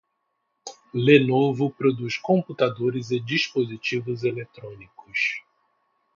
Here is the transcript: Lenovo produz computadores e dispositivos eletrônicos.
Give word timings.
Lenovo 0.95 1.69
produz 1.69 2.17
computadores 2.17 3.11
e 3.11 3.19
dispositivos 3.19 4.23
eletrônicos. 4.23 5.43